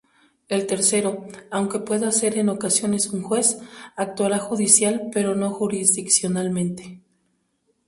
[0.49, 3.59] El tercero, aunque pueda ser en ocasiones un juez,
[3.95, 7.03] actuará judicial pero no jurisdiccionalmente.